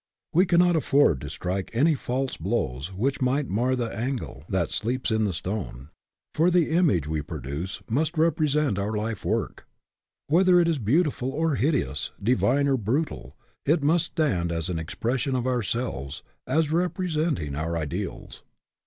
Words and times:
We 0.33 0.47
cannot 0.47 0.75
afford 0.75 1.21
to 1.21 1.29
strike 1.29 1.69
any 1.75 1.93
false 1.93 2.35
blows 2.35 2.91
which 2.91 3.21
might 3.21 3.47
mar 3.47 3.75
the 3.75 3.95
angel 3.95 4.43
that 4.49 4.71
SPIRIT 4.71 5.11
IN 5.11 5.17
WHICH 5.21 5.21
YOU 5.21 5.21
WORK 5.21 5.21
87 5.21 5.21
sleeps 5.21 5.21
in 5.21 5.25
the 5.25 5.33
stone; 5.65 5.89
for 6.33 6.49
the 6.49 6.69
image 6.71 7.07
we 7.07 7.21
produce 7.21 7.83
must 7.87 8.17
represent 8.17 8.79
our 8.79 8.93
life 8.93 9.23
work. 9.23 9.67
Whether 10.25 10.59
it 10.59 10.67
is 10.67 10.79
beautiful 10.79 11.29
or 11.29 11.53
hideous, 11.53 12.13
divine 12.19 12.67
or 12.67 12.77
brutal, 12.77 13.35
it 13.63 13.83
must 13.83 14.07
stand 14.07 14.51
as 14.51 14.69
an 14.69 14.79
expression 14.79 15.35
of 15.35 15.45
ourselves, 15.45 16.23
as 16.47 16.69
repre 16.69 17.07
senting 17.07 17.55
our 17.55 17.77
ideals. 17.77 18.41